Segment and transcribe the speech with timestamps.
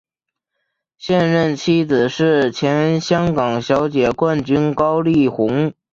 [0.97, 5.71] 现任妻子是前香港小姐冠军高丽虹。